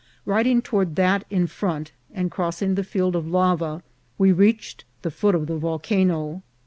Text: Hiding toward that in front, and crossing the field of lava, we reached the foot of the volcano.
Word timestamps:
Hiding 0.27 0.63
toward 0.63 0.95
that 0.95 1.25
in 1.29 1.45
front, 1.45 1.91
and 2.11 2.31
crossing 2.31 2.73
the 2.73 2.83
field 2.83 3.15
of 3.15 3.27
lava, 3.27 3.83
we 4.17 4.31
reached 4.31 4.83
the 5.03 5.11
foot 5.11 5.35
of 5.35 5.45
the 5.45 5.57
volcano. 5.57 6.41